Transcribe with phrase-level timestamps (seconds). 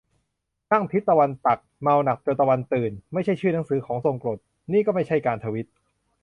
[0.71, 4.39] "นั่งทิศตะวันตัก เมาหนักจนตะวันตื่น" ไม่ใช่ชื่อหนังสือของทรงกลด
[4.71, 5.67] นี่ก็ไม่ใช่การทวีต